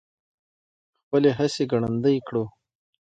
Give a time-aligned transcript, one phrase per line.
[1.03, 2.43] خپلې هڅې ګړندۍ کړو.